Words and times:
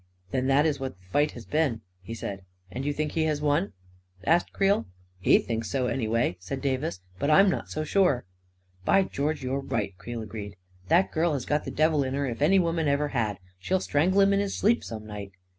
"Then 0.31 0.47
that 0.47 0.65
is 0.65 0.79
what 0.79 0.97
the 0.97 1.05
fight 1.05 1.33
has 1.33 1.45
been," 1.45 1.81
he 2.01 2.15
said." 2.15 2.43
And 2.71 2.85
you 2.85 2.91
think 2.91 3.11
he 3.11 3.25
has 3.25 3.39
won?" 3.39 3.73
asked 4.23 4.51
Creel. 4.51 4.87
"He 5.19 5.37
thinks 5.37 5.69
so, 5.69 5.85
anyway," 5.85 6.37
said 6.39 6.59
Davis." 6.59 7.01
But 7.19 7.29
I'm 7.29 7.51
not 7.51 7.69
so 7.69 7.83
sure."" 7.83 8.25
By 8.83 9.03
George, 9.03 9.43
you're 9.43 9.59
right!" 9.59 9.95
Creel 9.99 10.23
agreed." 10.23 10.55
That 10.89 11.11
girl 11.11 11.33
has 11.33 11.45
got 11.45 11.65
the 11.65 11.69
devil 11.69 12.03
in 12.03 12.15
her 12.15 12.25
if 12.25 12.41
any 12.41 12.57
woman 12.57 12.87
ever 12.87 13.09
had 13.09 13.35
I 13.35 13.39
She'll 13.59 13.79
strangle 13.79 14.21
him 14.21 14.33
in 14.33 14.39
his 14.39 14.55
sleep 14.55 14.83
some 14.83 15.05
night!" 15.05 15.33